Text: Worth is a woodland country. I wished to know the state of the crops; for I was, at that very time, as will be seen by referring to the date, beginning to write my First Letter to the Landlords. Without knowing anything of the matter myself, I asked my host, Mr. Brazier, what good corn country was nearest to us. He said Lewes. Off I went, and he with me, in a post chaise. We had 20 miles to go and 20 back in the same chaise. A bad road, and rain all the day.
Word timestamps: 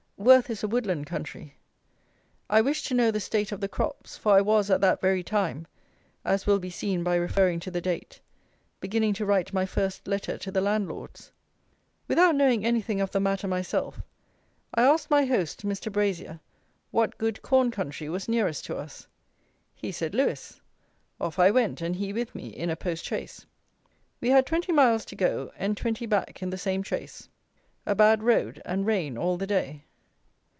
Worth 0.17 0.51
is 0.51 0.61
a 0.63 0.67
woodland 0.67 1.07
country. 1.07 1.55
I 2.47 2.61
wished 2.61 2.85
to 2.85 2.93
know 2.93 3.09
the 3.09 3.19
state 3.19 3.51
of 3.51 3.59
the 3.59 3.67
crops; 3.67 4.17
for 4.17 4.33
I 4.37 4.41
was, 4.41 4.69
at 4.69 4.79
that 4.81 5.01
very 5.01 5.23
time, 5.23 5.65
as 6.23 6.45
will 6.45 6.59
be 6.59 6.69
seen 6.69 7.03
by 7.03 7.15
referring 7.15 7.59
to 7.61 7.71
the 7.71 7.81
date, 7.81 8.21
beginning 8.79 9.15
to 9.15 9.25
write 9.25 9.51
my 9.51 9.65
First 9.65 10.07
Letter 10.07 10.37
to 10.37 10.51
the 10.51 10.61
Landlords. 10.61 11.31
Without 12.07 12.35
knowing 12.35 12.63
anything 12.63 13.01
of 13.01 13.09
the 13.09 13.19
matter 13.19 13.47
myself, 13.47 13.99
I 14.75 14.83
asked 14.83 15.09
my 15.09 15.25
host, 15.25 15.65
Mr. 15.65 15.91
Brazier, 15.91 16.39
what 16.91 17.17
good 17.17 17.41
corn 17.41 17.71
country 17.71 18.07
was 18.07 18.29
nearest 18.29 18.63
to 18.65 18.77
us. 18.77 19.07
He 19.73 19.91
said 19.91 20.13
Lewes. 20.13 20.61
Off 21.19 21.39
I 21.39 21.49
went, 21.49 21.81
and 21.81 21.95
he 21.95 22.13
with 22.13 22.35
me, 22.35 22.49
in 22.49 22.69
a 22.69 22.75
post 22.75 23.05
chaise. 23.05 23.47
We 24.21 24.29
had 24.29 24.45
20 24.45 24.71
miles 24.71 25.03
to 25.05 25.15
go 25.15 25.51
and 25.57 25.75
20 25.75 26.05
back 26.05 26.43
in 26.43 26.51
the 26.51 26.59
same 26.59 26.83
chaise. 26.83 27.27
A 27.87 27.95
bad 27.95 28.21
road, 28.21 28.61
and 28.65 28.85
rain 28.85 29.17
all 29.17 29.35
the 29.37 29.47
day. 29.47 29.85